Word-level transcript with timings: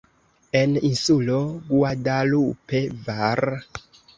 En 0.59 0.71
Insulo 0.91 1.35
Guadalupe, 1.67 2.83
var. 3.07 3.45